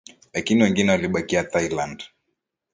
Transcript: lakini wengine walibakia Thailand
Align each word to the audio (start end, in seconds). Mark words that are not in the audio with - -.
lakini 0.33 0.63
wengine 0.63 0.91
walibakia 0.91 1.43
Thailand 1.43 2.03